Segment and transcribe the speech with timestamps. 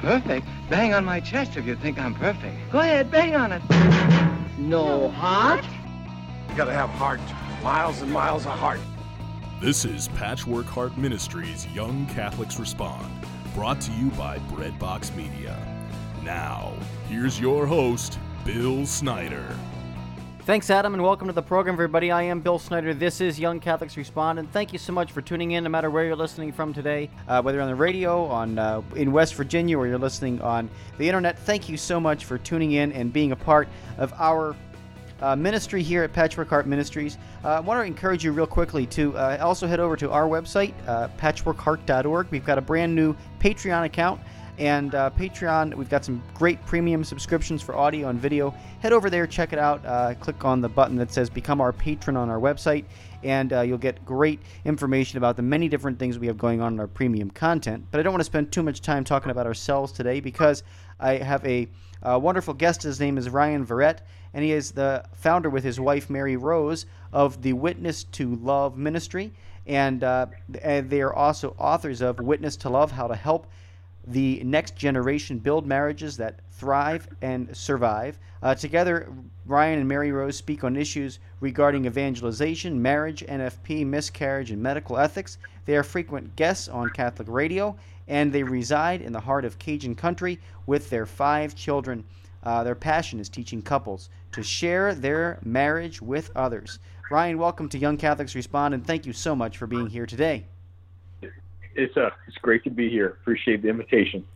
[0.00, 0.46] perfect?
[0.68, 2.56] Bang on my chest if you think I'm perfect.
[2.70, 3.62] Go ahead, bang on it.
[4.58, 5.64] No heart?
[6.48, 7.20] You gotta have heart.
[7.62, 8.80] Miles and miles of heart.
[9.60, 13.12] This is Patchwork Heart Ministries Young Catholics Respond,
[13.54, 15.58] brought to you by Breadbox Media.
[16.24, 16.72] Now,
[17.08, 19.46] here's your host, Bill Snyder.
[20.50, 22.10] Thanks, Adam, and welcome to the program, everybody.
[22.10, 22.92] I am Bill Snyder.
[22.92, 25.90] This is Young Catholics Respond, and thank you so much for tuning in, no matter
[25.90, 29.78] where you're listening from today, uh, whether on the radio, on uh, in West Virginia,
[29.78, 31.38] or you're listening on the internet.
[31.38, 34.56] Thank you so much for tuning in and being a part of our
[35.22, 37.16] uh, ministry here at Patchwork Heart Ministries.
[37.44, 40.24] Uh, I want to encourage you real quickly to uh, also head over to our
[40.24, 42.26] website, uh, patchworkheart.org.
[42.32, 44.20] We've got a brand new Patreon account.
[44.58, 48.54] And uh, Patreon, we've got some great premium subscriptions for audio and video.
[48.80, 49.84] Head over there, check it out.
[49.86, 52.84] Uh, click on the button that says Become Our Patron on our website,
[53.22, 56.74] and uh, you'll get great information about the many different things we have going on
[56.74, 57.86] in our premium content.
[57.90, 60.62] But I don't want to spend too much time talking about ourselves today because
[60.98, 61.68] I have a,
[62.02, 62.82] a wonderful guest.
[62.82, 64.00] His name is Ryan Verrett,
[64.34, 68.76] and he is the founder with his wife, Mary Rose, of the Witness to Love
[68.76, 69.32] Ministry.
[69.66, 70.26] And, uh,
[70.62, 73.46] and they are also authors of Witness to Love How to Help
[74.10, 78.18] the next generation build marriages that thrive and survive.
[78.42, 79.08] Uh, together,
[79.46, 85.38] Ryan and Mary Rose speak on issues regarding evangelization, marriage, NFP, miscarriage, and medical ethics.
[85.64, 87.76] They are frequent guests on Catholic radio,
[88.08, 92.04] and they reside in the heart of Cajun country with their five children.
[92.42, 96.80] Uh, their passion is teaching couples to share their marriage with others.
[97.12, 100.46] Ryan, welcome to Young Catholics Respond, and thank you so much for being here today
[101.74, 103.08] it's uh it's great to be here.
[103.08, 104.26] Appreciate the invitation.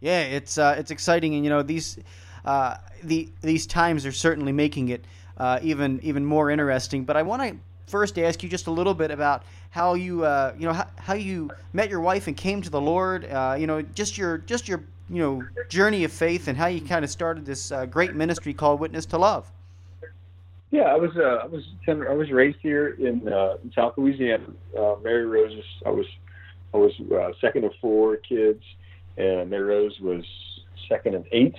[0.00, 1.98] Yeah, it's uh, it's exciting, and you know these
[2.44, 5.04] uh, the these times are certainly making it
[5.36, 7.04] uh, even even more interesting.
[7.04, 10.54] But I want to first ask you just a little bit about how you uh,
[10.58, 13.26] you know how, how you met your wife and came to the Lord.
[13.26, 16.80] Uh, you know, just your just your you know journey of faith and how you
[16.80, 19.50] kind of started this uh, great ministry called Witness to Love.
[20.70, 24.46] Yeah, I was uh, I was I was raised here in, uh, in South Louisiana.
[24.78, 26.06] Uh, Mary Rose, I was
[26.72, 28.62] I was uh, second of four kids,
[29.16, 30.24] and Mary Rose was
[30.88, 31.56] second of eight,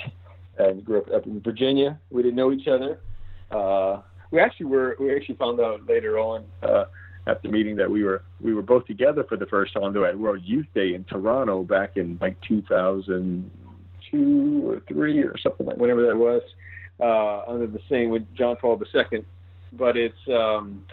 [0.58, 2.00] and grew up up in Virginia.
[2.10, 3.00] We didn't know each other.
[3.52, 4.02] Uh,
[4.32, 4.96] we actually were.
[5.00, 6.86] We actually found out later on uh,
[7.28, 10.06] at the meeting that we were we were both together for the first time though
[10.06, 15.78] at World Youth Day in Toronto back in like 2002 or three or something like
[15.78, 16.42] whenever that was
[17.00, 19.26] uh, under the same with John Paul II.
[19.74, 20.86] But it's um,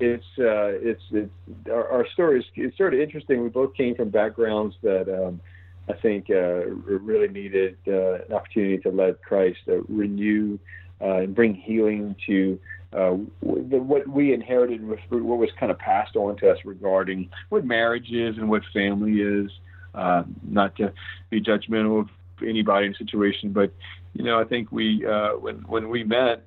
[0.00, 1.30] it's uh, it's it's
[1.70, 3.42] our, our story is it's sort of interesting.
[3.42, 5.40] We both came from backgrounds that um,
[5.88, 10.58] I think uh, really needed uh, an opportunity to let Christ uh, renew
[11.00, 12.58] uh, and bring healing to
[12.92, 17.28] uh, the, what we inherited, with, what was kind of passed on to us regarding
[17.48, 19.50] what marriage is and what family is.
[19.94, 20.92] Not to
[21.30, 22.08] be judgmental of
[22.42, 23.72] anybody in the situation, but
[24.14, 26.46] you know, I think we uh, when when we met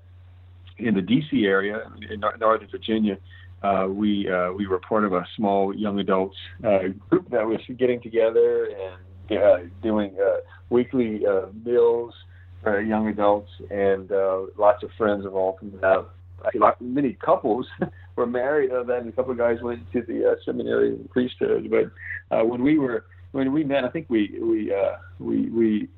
[0.79, 1.45] in the D.C.
[1.45, 3.17] area in Northern Virginia,
[3.63, 7.59] uh, we uh, we were part of a small young adults uh, group that was
[7.77, 10.37] getting together and uh, doing uh,
[10.69, 12.13] weekly uh, meals
[12.61, 14.11] for young adults, and
[14.57, 16.05] lots of friends involved in that.
[16.45, 17.65] Actually, many couples
[18.15, 18.69] were married.
[18.87, 21.71] Then a couple of guys went to the seminary and priesthood.
[21.71, 24.71] But when we were when we met, I think we we
[25.19, 25.89] we we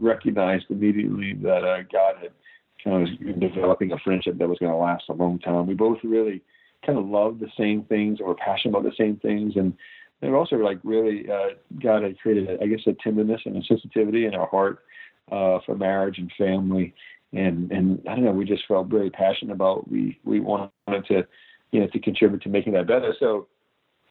[0.00, 1.62] recognized immediately that
[1.92, 2.30] God had
[2.84, 5.66] kind of developing a friendship that was going to last a long time.
[5.66, 6.42] We both really
[6.84, 9.74] kind of loved the same things or were passionate about the same things, and
[10.20, 13.64] they were also like really uh, God had created, I guess, a tenderness and a
[13.64, 14.80] sensitivity in our heart
[15.30, 16.94] uh, for marriage and family,
[17.32, 20.70] and and I don't know, we just felt very passionate about we we wanted
[21.08, 21.26] to
[21.70, 23.14] you know to contribute to making that better.
[23.18, 23.46] So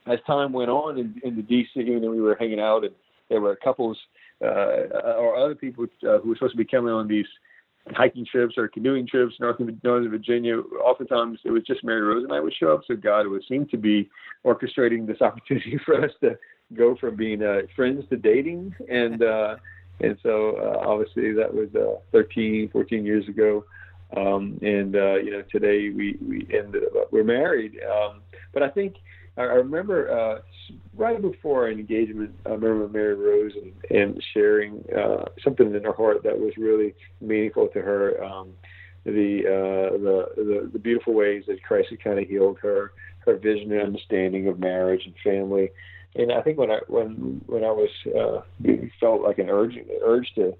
[0.07, 2.93] as time went on in, in the DC, know, we were hanging out and
[3.29, 3.97] there were couples
[4.41, 4.47] uh,
[5.17, 7.27] or other people uh, who were supposed to be coming on these
[7.95, 10.57] hiking trips or canoeing trips north of northern Virginia.
[10.83, 13.67] Oftentimes it was just Mary Rose and I would show up, so God would seem
[13.67, 14.09] to be
[14.45, 16.37] orchestrating this opportunity for us to
[16.75, 19.55] go from being uh, friends to dating, and uh,
[20.01, 23.65] and so uh, obviously that was uh, 13, 14 years ago.
[24.15, 27.79] Um, and uh, you know today we we ended up we're married.
[27.83, 28.21] Um,
[28.53, 28.95] but I think
[29.39, 30.41] I, remember uh,
[30.95, 35.93] right before our engagement, I remember Mary Rose and, and sharing uh, something in her
[35.93, 38.23] heart that was really meaningful to her.
[38.23, 38.53] Um,
[39.05, 43.37] the, uh, the the the beautiful ways that Christ had kind of healed her, her
[43.37, 45.71] vision and understanding of marriage and family.
[46.15, 48.41] And I think when I when when I was uh,
[48.99, 50.53] felt like an urge urge to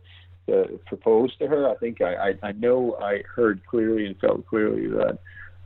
[0.47, 4.47] to propose to her, I think I, I I know I heard clearly and felt
[4.47, 5.19] clearly that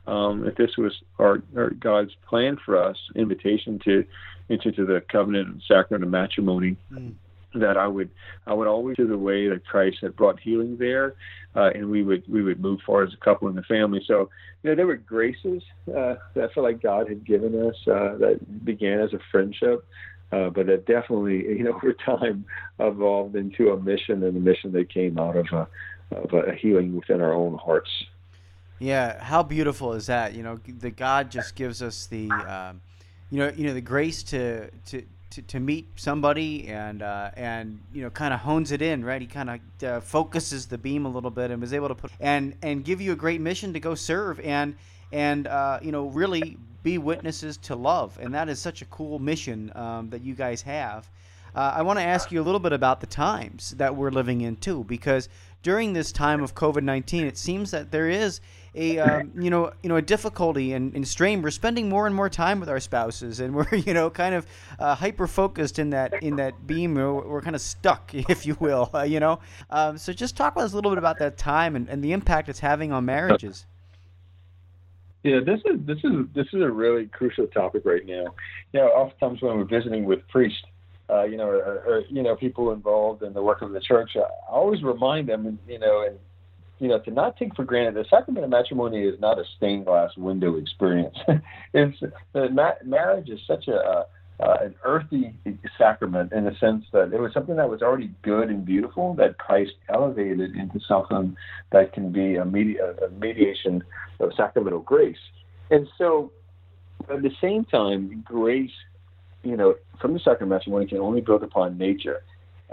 [0.08, 4.04] um, if this was our, our, God's plan for us, invitation to
[4.50, 7.14] enter into the covenant and sacrament of matrimony, mm.
[7.56, 8.10] that I would
[8.46, 11.16] I would always do the way that Christ had brought healing there,
[11.56, 14.04] uh, and we would we would move forward as a couple in the family.
[14.06, 14.30] So
[14.62, 18.18] you know there were graces uh, that I feel like God had given us uh,
[18.18, 19.86] that began as a friendship,
[20.34, 22.44] uh, but that definitely you know over time
[22.80, 25.68] evolved into a mission and a mission that came out of a,
[26.18, 27.90] of a healing within our own hearts.
[28.80, 30.34] Yeah, how beautiful is that?
[30.34, 32.82] You know, the God just gives us the, um,
[33.30, 35.04] you know, you know, the grace to to
[35.34, 39.22] to, to meet somebody and uh, and you know kind of hones it in right?
[39.22, 42.12] He kind of uh, focuses the beam a little bit and was able to put
[42.20, 44.76] and and give you a great mission to go serve and
[45.12, 48.18] and uh, you know really be witnesses to love.
[48.22, 51.10] And that is such a cool mission um, that you guys have.
[51.56, 54.42] Uh, I want to ask you a little bit about the times that we're living
[54.42, 55.30] in too because
[55.64, 58.40] during this time of COVID-19 it seems that there is
[58.76, 61.42] a um, you know you know a difficulty and, and strain.
[61.42, 64.48] We're spending more and more time with our spouses, and we're you know kind of
[64.80, 66.96] uh, hyper focused in that in that beam.
[66.96, 68.90] We're, we're kind of stuck, if you will.
[68.94, 69.40] Uh, you know,
[69.70, 72.14] um, so just talk with us a little bit about that time and, and the
[72.14, 73.66] impact it's having on marriages.
[75.24, 78.34] Yeah, this is this is this is a really crucial topic right now.
[78.74, 80.64] You know, oftentimes when we're visiting with priests,
[81.10, 84.12] uh, you know, or, or, you know, people involved in the work of the church,
[84.16, 86.18] I always remind them, you know, and
[86.80, 89.86] you know, to not take for granted the sacrament of matrimony is not a stained
[89.86, 91.16] glass window experience.
[91.74, 91.98] it's
[92.34, 94.06] ma- marriage is such a
[94.40, 95.34] uh, an earthy
[95.78, 99.38] sacrament in the sense that it was something that was already good and beautiful that
[99.38, 101.38] Christ elevated into something
[101.72, 103.84] that can be a, media, a mediation
[104.20, 105.16] of sacramental grace.
[105.70, 106.32] And so,
[107.10, 108.72] at the same time, grace,
[109.44, 112.24] you know, from the sacrament of matrimony can only build upon nature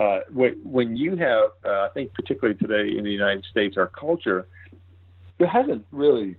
[0.01, 4.47] uh, when you have, uh, I think, particularly today in the United States, our culture,
[5.39, 6.37] there hasn't really.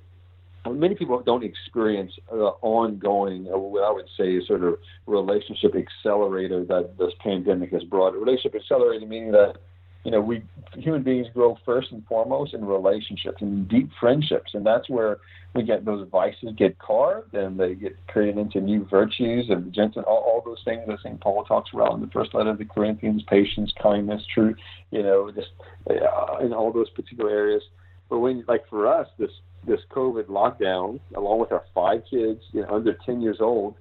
[0.70, 4.76] Many people don't experience uh, ongoing, uh, what I would say, is sort of
[5.08, 8.14] relationship accelerator that this pandemic has brought.
[8.14, 9.58] Relationship accelerator meaning that
[10.04, 10.44] you know, we
[10.74, 15.18] human beings grow first and foremost in relationships and deep friendships, and that's where
[15.54, 20.02] we get those vices get carved and they get created into new virtues and gentle,
[20.04, 21.20] all, all those things that St.
[21.20, 24.58] Paul talks about in the first letter of the Corinthians: patience, kindness, truth.
[24.92, 25.50] You know, just
[25.90, 27.64] uh, in all those particular areas.
[28.10, 29.32] But when, like for us, this
[29.66, 33.76] this COVID lockdown, along with our five kids you know, under 10 years old,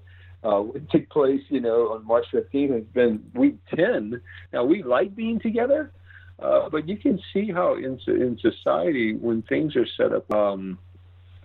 [0.45, 2.71] uh, it took place, you know, on March 15th.
[2.71, 4.21] It's been week 10.
[4.53, 5.93] Now we like being together,
[6.43, 10.79] uh, but you can see how in in society when things are set up um,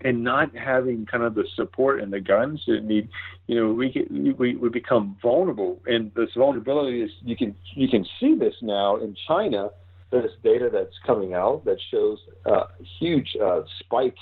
[0.02, 3.08] and not having kind of the support and the guidance that need,
[3.46, 7.88] you know, we get, we we become vulnerable, and this vulnerability is you can you
[7.88, 9.70] can see this now in China.
[10.10, 12.60] There's data that's coming out that shows a
[13.00, 14.16] huge uh, spike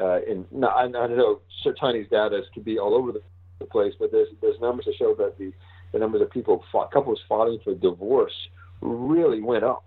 [0.00, 0.44] uh, in.
[0.52, 1.40] Now, I, I don't know
[1.80, 5.38] Chinese data can be all over the place, but there's there's numbers that show that
[5.38, 5.52] the
[5.92, 8.32] the numbers of people fought, couples filing for divorce
[8.80, 9.84] really went up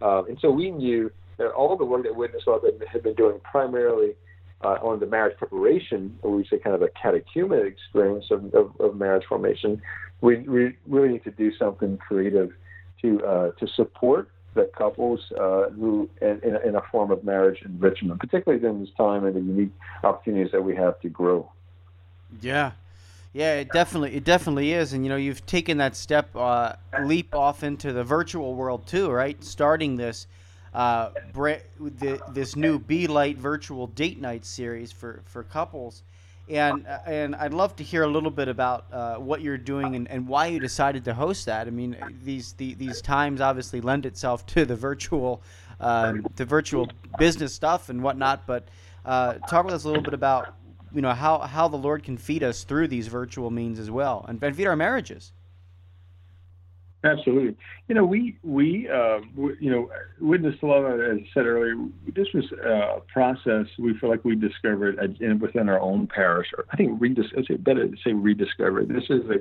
[0.00, 3.40] um, and so we knew that all the work that Witness Love had been doing
[3.44, 4.14] primarily
[4.62, 8.72] uh, on the marriage preparation, or we say kind of a catechumenate experience of, of,
[8.80, 9.80] of marriage formation,
[10.20, 12.50] we, we, really need to do something creative
[13.00, 17.62] to uh, to support the couples uh, who in, in, in, a form of marriage
[17.64, 19.72] enrichment, particularly during this time and the unique
[20.02, 21.48] opportunities that we have to grow.
[22.40, 22.72] Yeah,
[23.32, 26.72] yeah, it definitely it definitely is, and you know you've taken that step uh,
[27.02, 29.42] leap off into the virtual world too, right?
[29.44, 30.26] Starting this
[30.74, 36.02] uh, the, this new Be Light virtual date night series for for couples,
[36.48, 39.94] and uh, and I'd love to hear a little bit about uh, what you're doing
[39.94, 41.66] and, and why you decided to host that.
[41.66, 45.42] I mean, these the, these times obviously lend itself to the virtual
[45.80, 48.68] um, the virtual business stuff and whatnot, but
[49.04, 50.54] uh, talk with us a little bit about
[50.92, 54.24] you know how how the Lord can feed us through these virtual means as well,
[54.28, 55.32] and, and feed our marriages.
[57.04, 57.56] Absolutely.
[57.86, 59.88] You know, we we, uh, we you know,
[60.20, 61.76] witness to love, as I said earlier,
[62.14, 64.98] this was a process we feel like we discovered
[65.40, 66.48] within our own parish.
[66.56, 68.88] Or I think redis- I say better to say rediscovered.
[68.88, 69.36] This is a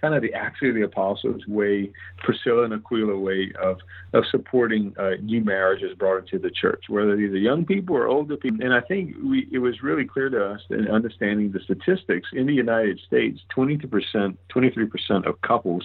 [0.00, 3.78] kind of the Acts of the Apostles way, Priscilla and Aquila way of
[4.12, 8.08] of supporting uh, new marriages brought into the church, whether these are young people or
[8.08, 8.64] older people.
[8.64, 12.46] And I think we it was really clear to us in understanding the statistics in
[12.46, 15.84] the United States, 22 percent, 23 percent of couples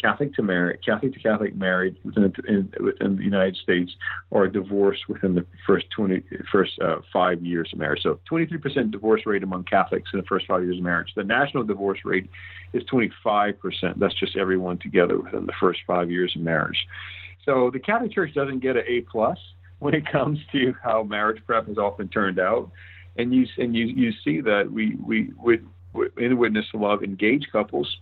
[0.00, 3.92] Catholic to married, Catholic to Catholic married within in, within the United States
[4.32, 8.02] are divorced within the first 20 first uh, five years of marriage.
[8.02, 11.12] So 23% divorce rate among Catholics in the first five years of marriage.
[11.14, 12.28] The national divorce rate
[12.72, 13.49] is 25%.
[13.98, 16.86] That's just everyone together within the first five years of marriage.
[17.44, 19.38] So the Catholic Church doesn't get an A plus
[19.78, 22.70] when it comes to how marriage prep has often turned out,
[23.16, 25.66] and you and you you see that we we would
[26.16, 27.98] in witness of love engage couples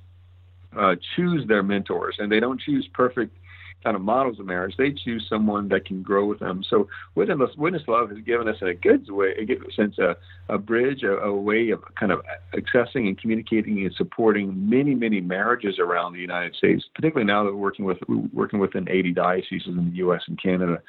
[0.76, 3.36] uh, choose their mentors, and they don't choose perfect
[3.84, 6.64] kind of models of marriage, they choose someone that can grow with them.
[6.68, 10.16] So witness, witness love has given us in a good way, a good sense, a,
[10.48, 12.20] a bridge, a, a way of kind of
[12.54, 16.84] accessing and communicating and supporting many, many marriages around the United States.
[16.94, 17.98] Particularly now that we're working with
[18.32, 20.22] working within 80 dioceses in the U.S.
[20.26, 20.82] and Canada.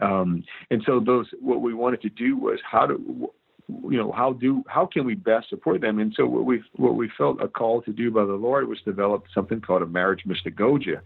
[0.00, 3.30] Um, and so those, what we wanted to do was how to,
[3.68, 5.98] you know, how do, how can we best support them?
[5.98, 8.78] And so what we, what we felt a call to do by the Lord was
[8.84, 11.00] develop something called a marriage mystagogia,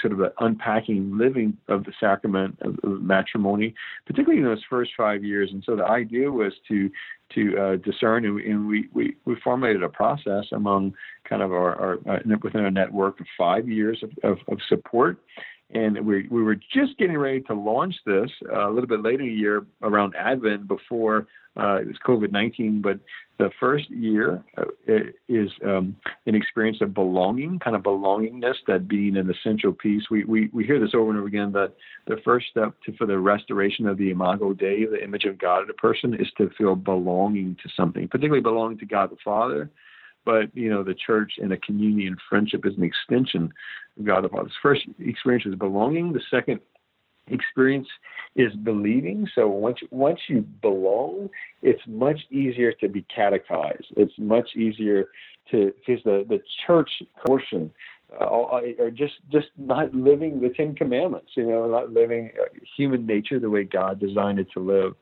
[0.00, 3.74] sort of an unpacking living of the sacrament of, of, matrimony,
[4.06, 5.50] particularly in those first five years.
[5.52, 6.90] And so the idea was to
[7.34, 10.94] to uh, discern, and, we, and we, we, we formulated a process among
[11.28, 11.74] kind of our,
[12.06, 15.18] our uh, within a network of five years of, of, of support
[15.70, 19.22] and we we were just getting ready to launch this uh, a little bit later
[19.22, 22.82] in the year around Advent before uh, it was COVID nineteen.
[22.82, 23.00] But
[23.38, 24.64] the first year uh,
[25.28, 30.04] is um, an experience of belonging, kind of belongingness, that being an essential piece.
[30.10, 31.72] We we we hear this over and over again that
[32.06, 35.64] the first step to, for the restoration of the imago Dei, the image of God
[35.64, 39.70] in a person, is to feel belonging to something, particularly belonging to God the Father
[40.24, 43.52] but you know the church and a community and friendship is an extension
[43.98, 44.50] of God the Father.
[44.62, 46.12] First experience is belonging.
[46.12, 46.60] The second
[47.28, 47.88] experience
[48.36, 49.26] is believing.
[49.34, 51.30] So once once you belong,
[51.62, 53.86] it's much easier to be catechized.
[53.96, 55.06] It's much easier
[55.50, 56.90] to because the the church
[57.26, 57.70] portion
[58.20, 61.30] uh, are just just not living the Ten Commandments.
[61.34, 64.94] You know, not living uh, human nature the way God designed it to live.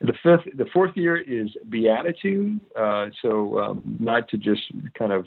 [0.00, 2.60] The fifth, the fourth year is beatitude.
[2.74, 4.62] Uh, so um, not to just
[4.98, 5.26] kind of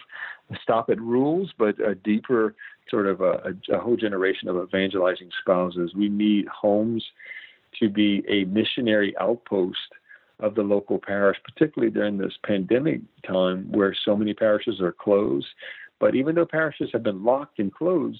[0.61, 2.55] stop at rules, but a deeper
[2.89, 5.93] sort of a, a, whole generation of evangelizing spouses.
[5.95, 7.05] We need homes
[7.79, 9.77] to be a missionary outpost
[10.39, 15.47] of the local parish, particularly during this pandemic time where so many parishes are closed.
[15.99, 18.19] But even though parishes have been locked and closed,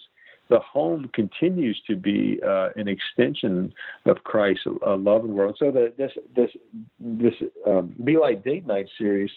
[0.54, 3.74] the home continues to be uh, an extension
[4.06, 5.56] of Christ's uh, love the world.
[5.58, 6.52] So that this this
[7.00, 7.34] this
[7.66, 9.32] um, Be Light Date Night series,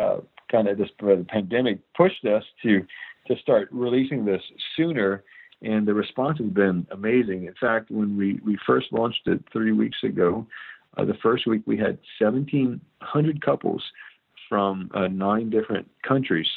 [0.00, 2.86] uh, kind of this the pandemic pushed us to
[3.26, 4.40] to start releasing this
[4.74, 5.24] sooner,
[5.60, 7.44] and the response has been amazing.
[7.44, 10.46] In fact, when we we first launched it three weeks ago,
[10.96, 13.82] uh, the first week we had 1,700 couples
[14.48, 16.48] from uh, nine different countries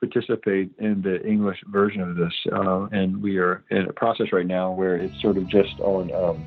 [0.00, 4.46] participate in the English version of this, uh, and we are in a process right
[4.46, 6.12] now where it's sort of just on.
[6.14, 6.44] Um,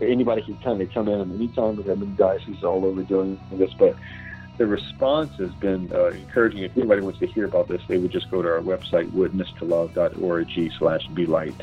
[0.00, 1.76] anybody can kind of come in at any time.
[1.76, 3.96] We've had many dioceses all over doing this, but
[4.56, 6.62] the response has been uh, encouraging.
[6.62, 10.72] If anybody wants to hear about this, they would just go to our website, witnesstolove.org
[10.78, 11.54] slash be light.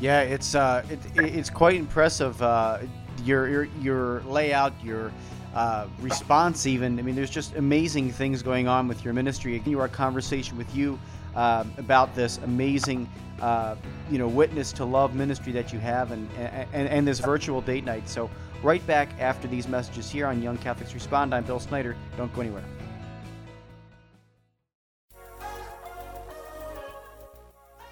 [0.00, 2.40] Yeah, it's uh, it, it's quite impressive.
[2.40, 2.78] Uh,
[3.24, 5.12] your, your your layout, your
[5.54, 6.98] uh, response, even.
[6.98, 9.54] I mean, there's just amazing things going on with your ministry.
[9.54, 10.98] Continue our conversation with you
[11.34, 13.08] uh, about this amazing,
[13.40, 13.76] uh,
[14.10, 16.28] you know, witness to love ministry that you have, and,
[16.72, 18.08] and and this virtual date night.
[18.08, 18.28] So,
[18.62, 21.34] right back after these messages here on Young Catholics Respond.
[21.34, 21.96] I'm Bill Snyder.
[22.16, 22.64] Don't go anywhere.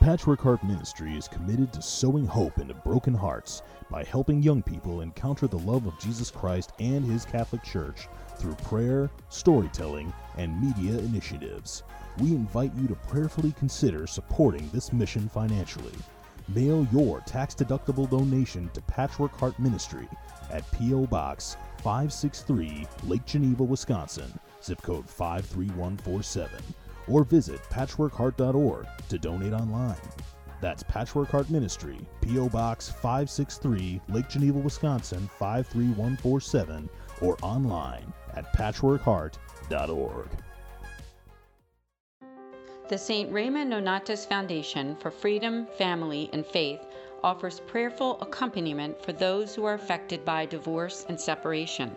[0.03, 5.01] Patchwork Heart Ministry is committed to sowing hope into broken hearts by helping young people
[5.01, 10.99] encounter the love of Jesus Christ and His Catholic Church through prayer, storytelling, and media
[10.99, 11.85] initiatives.
[12.19, 15.95] We invite you to prayerfully consider supporting this mission financially.
[16.49, 20.09] Mail your tax deductible donation to Patchwork Heart Ministry
[20.51, 21.07] at P.O.
[21.07, 26.51] Box 563, Lake Geneva, Wisconsin, zip code 53147
[27.09, 30.01] or visit patchworkheart.org to donate online.
[30.61, 32.49] That's Patchwork Heart Ministry, P.O.
[32.49, 36.89] Box 563, Lake Geneva, Wisconsin 53147,
[37.21, 40.29] or online at patchworkheart.org.
[42.89, 43.33] The St.
[43.33, 46.81] Raymond Nonnatus Foundation for Freedom, Family, and Faith
[47.25, 51.97] offers prayerful accompaniment for those who are affected by divorce and separation.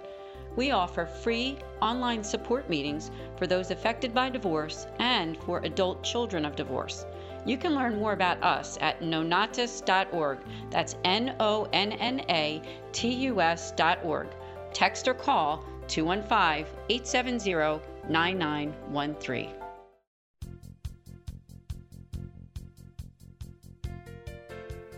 [0.56, 6.46] We offer free online support meetings for those affected by divorce and for adult children
[6.46, 7.06] of divorce.
[7.46, 10.40] You can learn more about us at nonnatus.org.
[10.72, 14.28] That's N O N N A T U S.org.
[14.74, 19.52] Text or call 215 870 9913.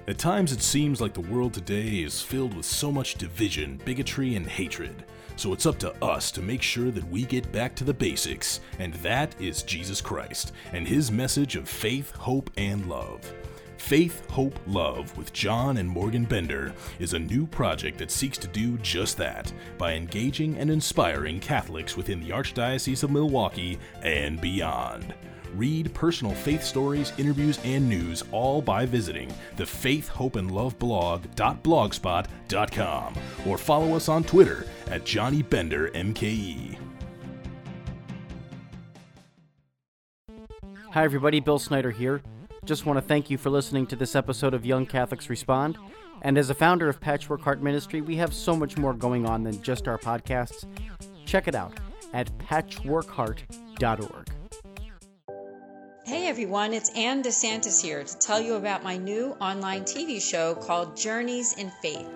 [0.07, 4.37] At times, it seems like the world today is filled with so much division, bigotry,
[4.37, 5.03] and hatred.
[5.38, 8.60] So it's up to us to make sure that we get back to the basics,
[8.79, 13.22] and that is Jesus Christ and his message of faith, hope, and love.
[13.77, 18.48] Faith, Hope, Love with John and Morgan Bender is a new project that seeks to
[18.48, 25.13] do just that by engaging and inspiring Catholics within the Archdiocese of Milwaukee and beyond.
[25.55, 30.77] Read personal faith stories, interviews, and news all by visiting the Faith, Hope, and Love
[30.77, 33.13] blog.blogspot.com
[33.46, 36.77] or follow us on Twitter at Johnny Bender MKE.
[40.91, 41.39] Hi, everybody.
[41.39, 42.22] Bill Snyder here.
[42.67, 45.77] Just want to thank you for listening to this episode of Young Catholics Respond.
[46.21, 49.43] And as a founder of Patchwork Heart Ministry, we have so much more going on
[49.43, 50.65] than just our podcasts.
[51.25, 51.79] Check it out
[52.13, 54.27] at patchworkheart.org.
[56.05, 60.53] Hey everyone, it's Ann DeSantis here to tell you about my new online TV show
[60.55, 62.09] called Journeys in Faith.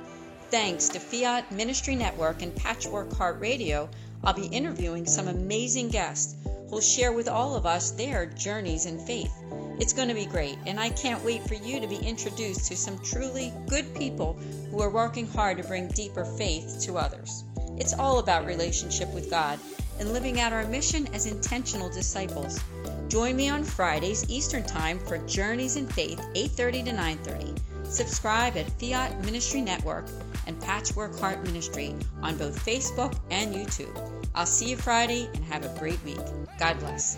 [0.50, 3.89] Thanks to Fiat Ministry Network and Patchwork Heart Radio,
[4.24, 6.36] I'll be interviewing some amazing guests
[6.70, 9.34] who'll share with all of us their journeys in faith.
[9.80, 12.78] It's going to be great, and I can't wait for you to be introduced to
[12.78, 14.34] some truly good people
[14.70, 17.44] who are working hard to bring deeper faith to others.
[17.78, 19.60] It's all about relationship with God
[20.00, 22.60] and living out our mission as intentional disciples.
[23.08, 27.71] Join me on Fridays Eastern Time for Journeys in Faith, 8:30 to 9:30.
[27.91, 30.07] Subscribe at Fiat Ministry Network
[30.48, 33.93] and Patchwork Heart Ministry on both Facebook and YouTube.
[34.33, 36.17] I'll see you Friday and have a great week.
[36.57, 37.17] God bless.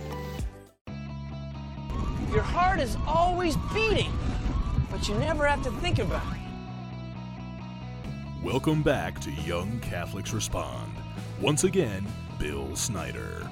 [2.32, 4.12] Your heart is always beating,
[4.90, 6.40] but you never have to think about it.
[8.44, 10.92] Welcome back to Young Catholics Respond.
[11.40, 12.08] Once again,
[12.40, 13.48] Bill Snyder.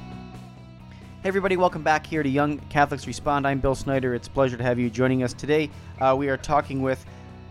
[1.22, 3.46] Hey, everybody, welcome back here to Young Catholics Respond.
[3.46, 4.16] I'm Bill Snyder.
[4.16, 5.70] It's a pleasure to have you joining us today.
[6.00, 7.06] Uh, we are talking with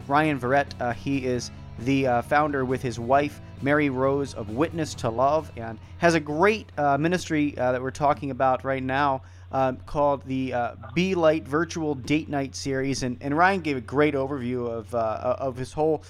[0.08, 0.72] Ryan Verrett.
[0.80, 5.52] Uh, he is the uh, founder with his wife, Mary Rose, of Witness to Love,
[5.56, 9.22] and has a great uh, ministry uh, that we're talking about right now
[9.52, 13.04] um, called the uh, Be Light Virtual Date Night Series.
[13.04, 16.02] And, and Ryan gave a great overview of, of his whole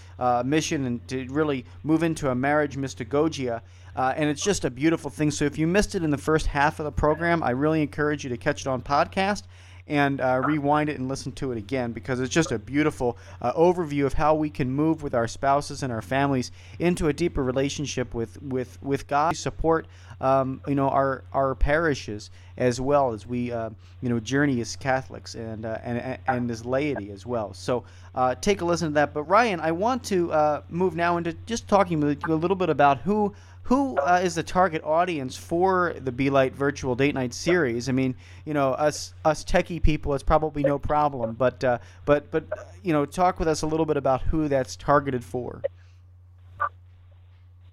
[0.46, 3.60] mission and to really move into a marriage mystagogia.
[3.96, 5.30] Uh, and it's just a beautiful thing.
[5.30, 8.24] So if you missed it in the first half of the program, I really encourage
[8.24, 9.42] you to catch it on podcast
[9.90, 13.52] and uh, rewind it and listen to it again because it's just a beautiful uh,
[13.54, 17.42] overview of how we can move with our spouses and our families into a deeper
[17.42, 19.36] relationship with with with God.
[19.36, 19.88] Support,
[20.20, 24.76] um, you know, our our parishes as well as we, uh, you know, journey as
[24.76, 27.52] Catholics and uh, and and as laity as well.
[27.52, 29.12] So uh, take a listen to that.
[29.12, 32.98] But Ryan, I want to uh, move now into just talking a little bit about
[32.98, 33.34] who
[33.70, 37.88] who uh, is the target audience for the Be Light Virtual Date Night series?
[37.88, 42.28] I mean, you know, us us techie people, it's probably no problem, but uh, but
[42.32, 42.44] but
[42.82, 45.62] you know, talk with us a little bit about who that's targeted for.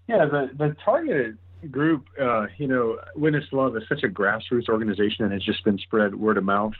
[0.08, 1.40] Yeah, the the targeted
[1.72, 5.80] group, uh, you know, Witness Love is such a grassroots organization and has just been
[5.80, 6.76] spread word of mouth.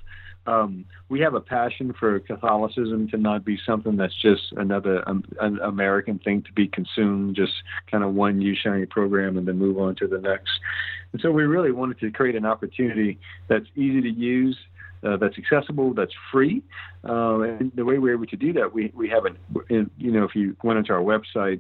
[0.48, 5.24] Um, we have a passion for Catholicism to not be something that's just another um,
[5.42, 7.54] an American thing to be consumed, just
[7.92, 10.52] kind of one use shiny program and then move on to the next.
[11.12, 14.58] And so we really wanted to create an opportunity that's easy to use,
[15.04, 16.64] uh, that's accessible, that's free.
[17.08, 19.38] Uh, and the way we're able to do that, we we have an,
[19.98, 21.60] you know, if you went into our website.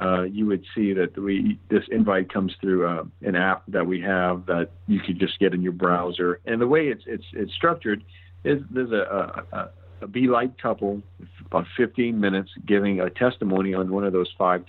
[0.00, 4.00] Uh, you would see that we this invite comes through uh, an app that we
[4.00, 6.38] have that you could just get in your browser.
[6.46, 8.04] And the way it's it's it's structured
[8.44, 9.70] is there's a, a,
[10.02, 11.02] a Be Light couple,
[11.46, 14.64] about 15 minutes, giving a testimony on one of those five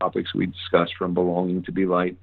[0.00, 2.16] topics we discussed from belonging to Be Light.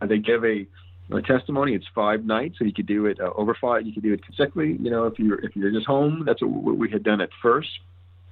[0.00, 0.66] And they give a,
[1.12, 1.74] a testimony.
[1.74, 3.86] It's five nights, so you could do it uh, over five.
[3.86, 4.76] You could do it consecutively.
[4.82, 7.68] You know, if you're if you're just home, that's what we had done at first.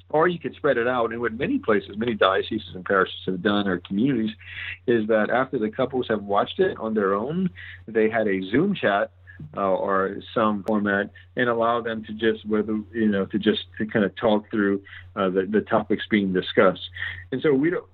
[0.09, 1.13] Or you could spread it out.
[1.13, 4.31] And what many places, many dioceses and parishes have done, or communities,
[4.89, 7.49] is that after the couples have watched it on their own,
[7.87, 9.13] they had a Zoom chat
[9.57, 13.87] uh, or some format and allow them to just whether you know to just to
[13.87, 14.83] kind of talk through
[15.17, 16.89] uh, the the topics being discussed.
[17.33, 17.85] And so we don't.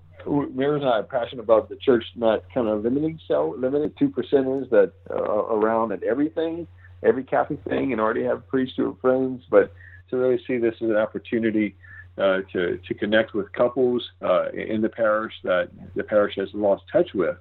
[0.55, 4.09] Mary's and I are passionate about the church not kind of limiting so limited to
[4.09, 6.67] percentages that uh, around at everything,
[7.05, 9.73] every Catholic thing, and already have who are friends, but
[10.11, 11.77] to really see this as an opportunity
[12.19, 16.83] uh, to to connect with couples uh, in the parish that the parish has lost
[16.91, 17.37] touch with,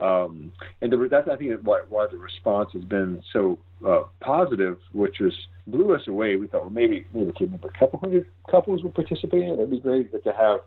[0.00, 4.78] um, and the, that's I think why, why the response has been so uh, positive,
[4.92, 5.32] which was
[5.66, 6.36] blew us away.
[6.36, 9.48] We thought well, maybe maybe a couple hundred couples would participate.
[9.50, 10.60] That'd be great, but to have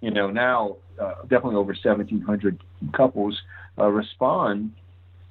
[0.00, 3.40] you know now uh, definitely over 1,700 couples
[3.78, 4.72] uh, respond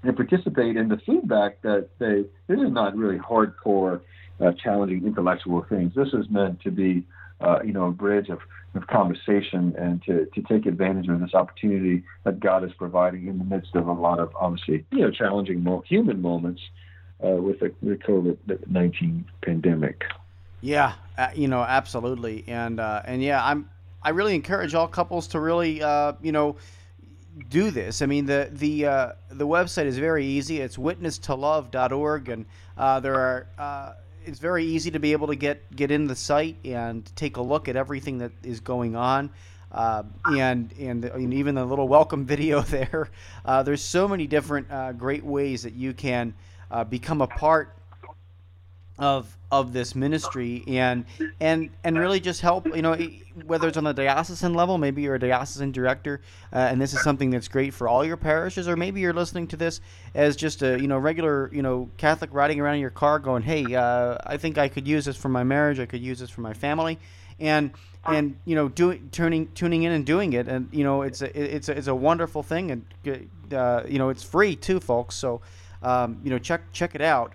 [0.04, 4.02] and participate in the feedback that they this is not really hardcore
[4.39, 5.93] uh, challenging intellectual things.
[5.95, 7.06] This is meant to be
[7.41, 8.39] uh, you know, a bridge of,
[8.76, 13.38] of conversation and to, to take advantage of this opportunity that God is providing in
[13.38, 16.62] the midst of a lot of obviously, you know, challenging mo- human moments
[17.24, 20.04] uh, with the, the COVID 19 pandemic.
[20.62, 23.69] Yeah, uh, you know, absolutely, and uh, and yeah, I'm
[24.02, 26.56] I really encourage all couples to really uh, you know
[27.50, 28.02] do this.
[28.02, 30.62] I mean, the the uh, the website is very easy.
[30.62, 32.45] It's witnesstolove.org, and
[32.78, 33.48] uh, there are.
[33.58, 33.93] Uh,
[34.25, 37.41] it's very easy to be able to get get in the site and take a
[37.41, 39.29] look at everything that is going on.
[39.71, 43.09] Uh, and, and and even the little welcome video there.
[43.43, 46.33] Uh, there's so many different uh, great ways that you can
[46.71, 47.75] uh, become a part
[48.97, 51.05] of of this ministry and
[51.39, 52.95] and and really just help you know
[53.45, 56.21] whether it's on the diocesan level maybe you're a diocesan director
[56.53, 59.47] uh, and this is something that's great for all your parishes or maybe you're listening
[59.47, 59.81] to this
[60.13, 63.43] as just a you know regular you know catholic riding around in your car going
[63.43, 66.29] hey uh, i think i could use this for my marriage i could use this
[66.29, 66.97] for my family
[67.39, 67.71] and
[68.08, 71.53] and you know doing tuning tuning in and doing it and you know it's a
[71.53, 72.86] it's a, it's a wonderful thing and
[73.53, 75.41] uh, you know it's free too folks so
[75.81, 77.34] um, you know check check it out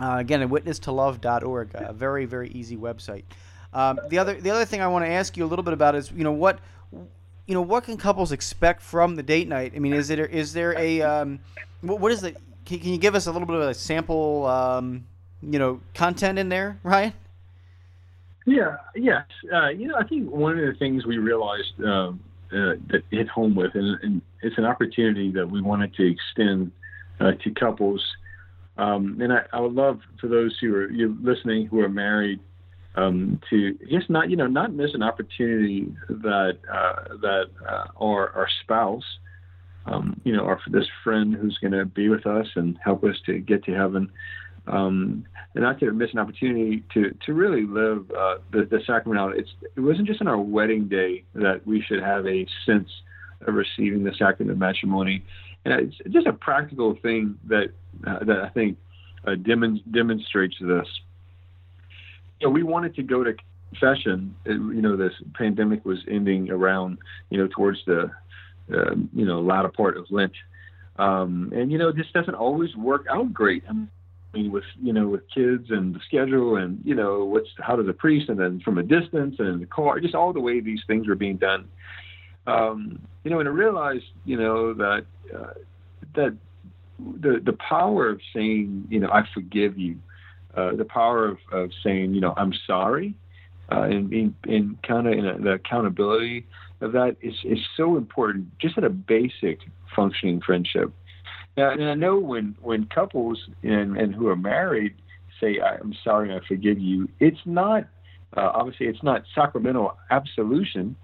[0.00, 3.24] uh, again, at witnesstolove.org, a very very easy website.
[3.72, 5.94] Um, the other the other thing I want to ask you a little bit about
[5.94, 6.60] is you know what
[7.46, 9.72] you know what can couples expect from the date night?
[9.74, 11.40] I mean, is it is there a um,
[11.80, 12.32] what, what is the
[12.64, 15.04] can, can, you give us a little bit of a sample um,
[15.42, 17.12] you know content in there, Ryan?
[18.46, 19.24] Yeah, yes.
[19.52, 22.12] Uh, you know, I think one of the things we realized uh, uh,
[22.50, 26.72] that hit home with, and, and, it's an opportunity that we wanted to extend
[27.20, 28.04] uh, to couples
[28.78, 32.40] um, and I, I, would love for those who are you listening who are married
[32.94, 38.30] um, to just not you know not miss an opportunity that uh, that uh, our
[38.30, 39.04] our spouse
[39.86, 43.16] um, you know our this friend who's going to be with us and help us
[43.26, 44.10] to get to heaven
[44.66, 49.20] um, and not to miss an opportunity to to really live uh, the, the sacrament
[49.20, 49.36] out.
[49.36, 52.88] It's it wasn't just on our wedding day that we should have a sense
[53.46, 55.24] of receiving the sacrament of matrimony
[55.64, 57.68] and it's just a practical thing that
[58.06, 58.78] uh, that I think
[59.26, 60.86] uh, dem- demonstrates this.
[62.40, 63.34] You know, we wanted to go to
[63.70, 64.34] confession.
[64.44, 66.98] You know, this pandemic was ending around
[67.30, 68.10] you know towards the
[68.72, 70.32] uh, you know latter part of Lent,
[70.96, 73.62] um, and you know this doesn't always work out great.
[73.68, 77.76] I mean, with you know with kids and the schedule and you know what's how
[77.76, 80.60] does a priest and then from a distance and the car just all the way
[80.60, 81.68] these things are being done
[82.46, 85.52] um, you know, and I realized, you know, that uh,
[86.14, 86.36] that
[86.98, 89.98] the the power of saying, you know, I forgive you,
[90.56, 93.14] uh, the power of, of saying, you know, I'm sorry,
[93.70, 96.46] uh, and being in kind of in the accountability
[96.80, 99.60] of that is is so important, just at a basic
[99.94, 100.92] functioning friendship.
[101.56, 104.94] Now, and I know when when couples and and who are married
[105.40, 107.88] say, I'm sorry I forgive you, it's not
[108.36, 110.96] uh, obviously it's not sacramental absolution.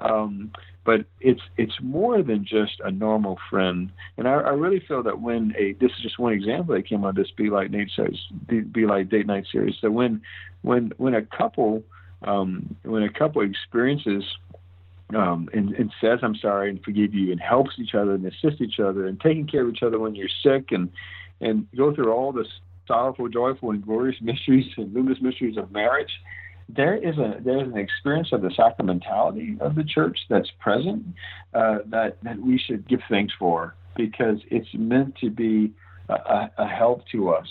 [0.00, 0.52] Um,
[0.84, 3.92] but it's it's more than just a normal friend.
[4.16, 7.04] And I, I really feel that when a this is just one example that came
[7.04, 9.74] on this Be Like Nate series, Be Like Date Night series.
[9.80, 10.22] So when
[10.62, 11.82] when when a couple
[12.22, 14.24] um, when a couple experiences
[15.14, 18.60] um, and, and says I'm sorry and forgive you and helps each other and assists
[18.60, 20.90] each other and taking care of each other when you're sick and
[21.40, 22.46] and go through all the
[22.86, 26.10] sorrowful, joyful, and glorious mysteries and luminous mysteries of marriage
[26.68, 31.04] there is a there is an experience of the sacramentality of the church that's present
[31.54, 35.72] uh, that that we should give thanks for because it's meant to be
[36.08, 37.46] a, a, help to us.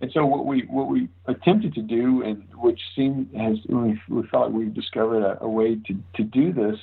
[0.00, 4.26] And so what we what we attempted to do, and which seemed has we, we
[4.28, 6.78] thought we discovered a, a, way to, to do this,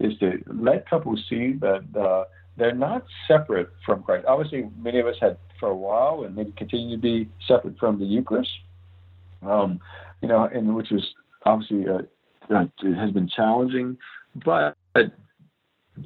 [0.00, 2.24] is to let couples see that uh,
[2.56, 4.26] they're not separate from Christ.
[4.26, 7.98] Obviously, many of us had for a while, and maybe continue to be separate from
[7.98, 8.50] the Eucharist.
[9.42, 9.80] Um,
[10.20, 11.06] you know, and which was
[11.46, 13.96] obviously uh, uh, it has been challenging,
[14.44, 14.76] but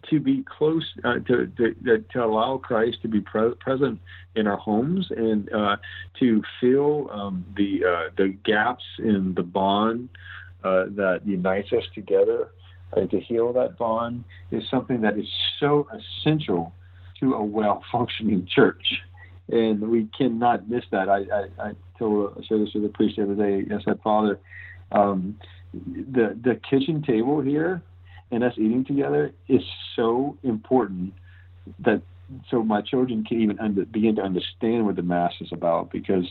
[0.09, 3.99] to be close uh, to, to, to allow Christ to be pre- present
[4.37, 5.77] in our homes and uh,
[6.21, 10.09] to fill um, the uh, the gaps in the bond
[10.63, 12.51] uh, that unites us together
[12.93, 15.27] and to heal that bond is something that is
[15.59, 16.73] so essential
[17.21, 19.03] to a well functioning church.
[19.49, 21.09] And we cannot miss that.
[21.09, 23.65] I, I, I told I shared this with the priest the other day.
[23.75, 24.39] I said, Father,
[24.93, 25.39] um,
[25.73, 27.83] the the kitchen table here
[28.31, 29.63] and us eating together is
[29.97, 31.13] so important
[31.81, 32.03] that
[32.49, 36.27] so my children can even under, begin to understand what the mass is about because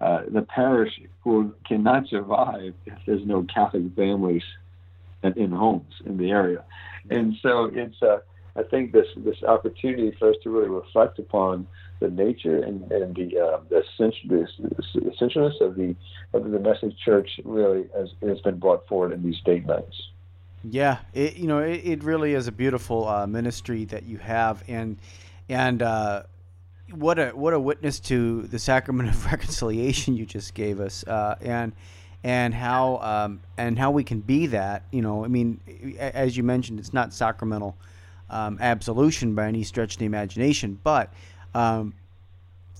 [0.00, 4.42] uh, the parish will, cannot survive if there's no Catholic families
[5.22, 6.64] in, in homes in the area,
[7.10, 8.18] and so it's uh,
[8.56, 11.66] I think this this opportunity for us to really reflect upon
[12.00, 15.96] the nature and, and the uh, the, essential, the essentialness of the
[16.32, 20.08] of the message church really has, has been brought forward in these nights.
[20.62, 24.62] Yeah, it, you know, it, it really is a beautiful uh, ministry that you have,
[24.68, 24.98] and
[25.48, 26.22] and uh,
[26.92, 31.36] what a what a witness to the sacrament of reconciliation you just gave us, uh,
[31.40, 31.72] and
[32.22, 34.84] and how um, and how we can be that.
[34.92, 35.60] You know, I mean,
[35.98, 37.76] as you mentioned, it's not sacramental
[38.30, 41.12] um, absolution by any stretch of the imagination, but
[41.54, 41.94] um,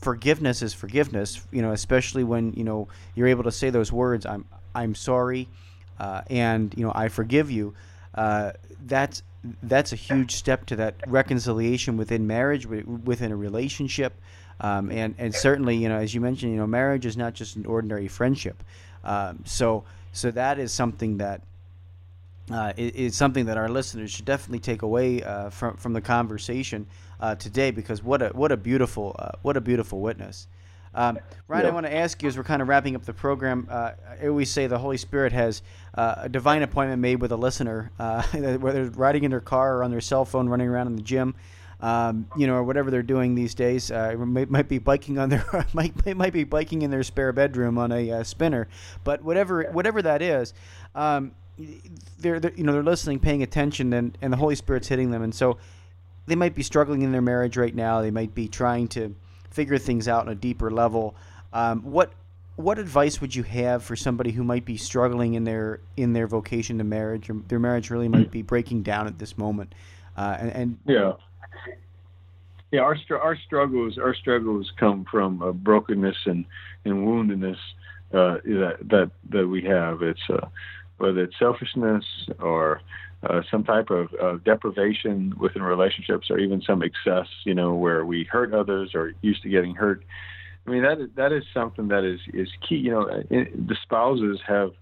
[0.01, 1.47] forgiveness is forgiveness.
[1.51, 5.49] You know, especially when you know you're able to say those words, "I'm I'm sorry,"
[5.99, 7.75] uh, and you know, "I forgive you."
[8.15, 8.53] Uh,
[8.87, 9.23] that's
[9.63, 14.15] that's a huge step to that reconciliation within marriage, within a relationship.
[14.61, 17.57] Um, and and certainly, you know, as you mentioned, you know, marriage is not just
[17.57, 18.63] an ordinary friendship.
[19.03, 21.43] Um, so so that is something that
[22.51, 26.87] uh, is, something that our listeners should definitely take away uh, from from the conversation
[27.21, 30.47] uh, today because what a what a beautiful uh, what a beautiful witness.
[30.97, 33.67] Um, Ryan, I want to ask you as we're kind of wrapping up the program.
[33.69, 35.63] Uh, I always say the Holy Spirit has
[35.95, 37.91] uh, a divine appointment made with a listener,
[38.33, 41.35] whether riding in their car or on their cell phone, running around in the gym
[41.85, 43.91] um, you know, or whatever they're doing these days.
[43.91, 47.77] Uh, might, might be biking on their might might be biking in their spare bedroom
[47.79, 48.69] on a uh, spinner,
[49.05, 50.55] but whatever whatever that is,
[50.95, 51.33] um,
[52.19, 55.23] they're, they're, you know they're listening, paying attention, and and the Holy Spirit's hitting them,
[55.23, 55.59] and so
[56.27, 58.01] they might be struggling in their marriage right now.
[58.01, 59.15] They might be trying to
[59.51, 61.15] figure things out on a deeper level.
[61.53, 62.13] Um, what
[62.57, 66.27] what advice would you have for somebody who might be struggling in their in their
[66.27, 69.75] vocation to marriage or their marriage really might be breaking down at this moment
[70.17, 71.13] uh, and, and, yeah
[72.75, 76.45] yeah, our our struggles our struggles come from uh, brokenness and
[76.85, 77.59] and woundedness
[78.13, 80.03] uh, that that that we have.
[80.03, 80.49] It's uh,
[80.99, 82.05] whether it's selfishness
[82.39, 82.81] or
[83.29, 88.05] uh, some type of uh, deprivation within relationships, or even some excess, you know, where
[88.05, 90.05] we hurt others or used to getting hurt.
[90.67, 92.77] I mean, that is, that is something that is is key.
[92.77, 94.73] You know, the spouses have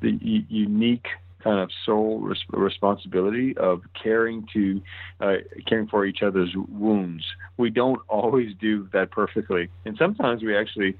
[0.00, 1.06] the unique
[1.42, 4.82] kind of sole res- responsibility of caring to
[5.20, 7.24] uh, caring for each other's wounds.
[7.56, 10.96] We don't always do that perfectly, and sometimes we actually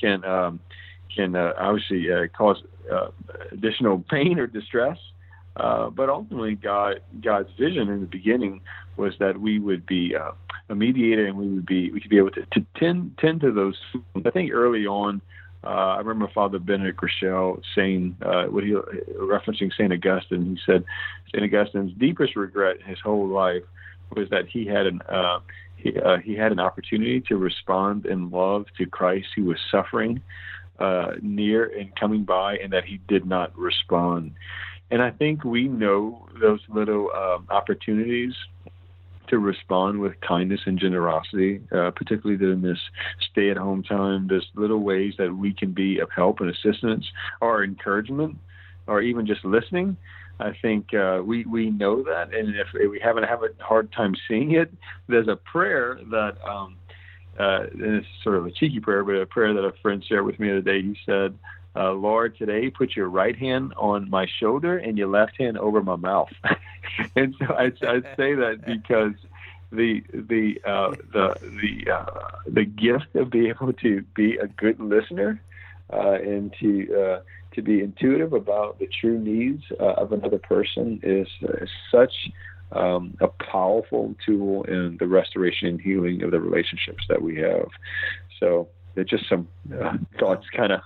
[0.00, 0.60] can um,
[1.14, 2.62] can uh, obviously uh, cause
[2.92, 3.08] uh,
[3.52, 4.98] additional pain or distress.
[5.56, 8.60] Uh, but ultimately, God God's vision in the beginning
[8.96, 10.32] was that we would be uh,
[10.68, 13.52] a mediator and we would be we could be able to, to tend tend to
[13.52, 13.76] those.
[14.26, 15.20] I think early on
[15.62, 18.72] uh, I remember Father Benedict Groeschel saying, what he
[19.16, 20.56] referencing Saint Augustine.
[20.56, 20.84] He said,
[21.32, 23.62] Saint Augustine's deepest regret in his whole life
[24.14, 25.00] was that he had an
[25.76, 30.20] he, he had an opportunity to respond in love to Christ who was suffering
[30.78, 34.32] uh, near and coming by, and that he did not respond.
[34.90, 38.34] And I think we know those little um, opportunities
[39.28, 42.78] to respond with kindness and generosity, uh, particularly during this
[43.30, 44.26] stay at home time.
[44.28, 47.06] There's little ways that we can be of help and assistance
[47.40, 48.36] or encouragement
[48.86, 49.96] or even just listening.
[50.40, 54.14] I think uh, we we know that, and if we haven't have a hard time
[54.26, 54.72] seeing it,
[55.08, 56.76] there's a prayer that, um,
[57.38, 60.24] uh, and it's sort of a cheeky prayer, but a prayer that a friend shared
[60.24, 60.82] with me the other day.
[60.82, 61.36] He said,
[61.76, 65.82] uh, Lord, today put your right hand on my shoulder and your left hand over
[65.82, 66.32] my mouth.
[67.16, 69.14] and so I, I say that because
[69.72, 74.78] the the uh, the the uh, the gift of being able to be a good
[74.78, 75.40] listener
[75.92, 77.20] uh, and to uh,
[77.54, 81.28] to be intuitive about the true needs uh, of another person is,
[81.60, 82.12] is such
[82.74, 87.68] um, a powerful tool in the restoration and healing of the relationships that we have.
[88.40, 88.68] So,
[89.06, 90.80] just some uh, thoughts, kind of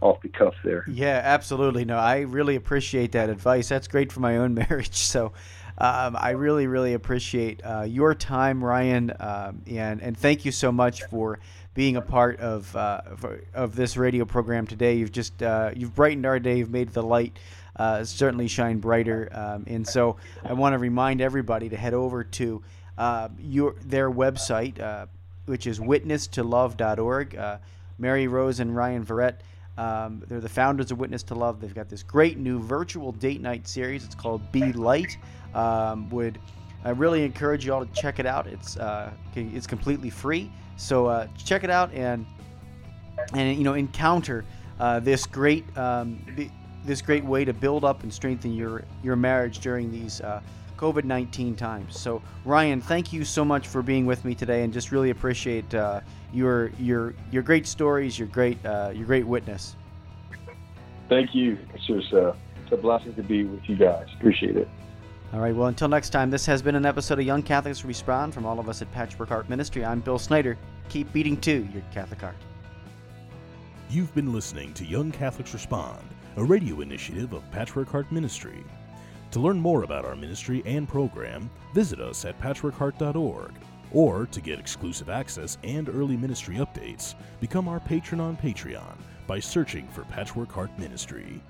[0.00, 0.84] off the cuff there.
[0.88, 1.84] Yeah, absolutely.
[1.84, 3.68] No, I really appreciate that advice.
[3.68, 4.94] That's great for my own marriage.
[4.94, 5.32] So
[5.78, 10.70] um, I really, really appreciate uh, your time, Ryan, um, and and thank you so
[10.70, 11.40] much for
[11.74, 13.00] being a part of uh,
[13.54, 14.94] of this radio program today.
[14.94, 16.58] You've just uh, you've brightened our day.
[16.58, 17.36] You've made the light
[17.76, 19.28] uh, certainly shine brighter.
[19.32, 22.62] Um, and so I want to remind everybody to head over to
[22.98, 25.06] uh, your their website, uh,
[25.46, 27.38] which is witnesstolove.org.
[27.96, 29.36] Mary Rose and Ryan Verrett
[29.76, 31.60] um, they're the founders of Witness to Love.
[31.60, 34.04] They've got this great new virtual date night series.
[34.04, 35.16] It's called Be Light.
[35.54, 36.38] Um, would
[36.84, 38.46] I really encourage you all to check it out?
[38.46, 42.24] It's uh, it's completely free, so uh, check it out and
[43.32, 44.44] and you know encounter
[44.78, 46.24] uh, this great um,
[46.84, 50.40] this great way to build up and strengthen your your marriage during these uh,
[50.76, 51.98] COVID 19 times.
[51.98, 55.74] So, Ryan, thank you so much for being with me today and just really appreciate
[55.74, 56.00] uh,
[56.32, 59.76] your, your, your great stories, your great, uh, your great witness.
[61.08, 61.58] Thank you.
[61.74, 64.06] It's just uh, it's a blessing to be with you guys.
[64.18, 64.68] Appreciate it.
[65.32, 65.54] All right.
[65.54, 68.58] Well, until next time, this has been an episode of Young Catholics Respond from all
[68.58, 69.84] of us at Patchwork Heart Ministry.
[69.84, 70.56] I'm Bill Snyder.
[70.88, 72.36] Keep beating to your Catholic heart.
[73.90, 76.02] You've been listening to Young Catholics Respond,
[76.36, 78.64] a radio initiative of Patchwork Heart Ministry.
[79.30, 83.52] To learn more about our ministry and program, visit us at patchworkheart.org.
[83.92, 88.96] Or to get exclusive access and early ministry updates, become our patron on Patreon
[89.28, 91.40] by searching for Patchwork Heart Ministry.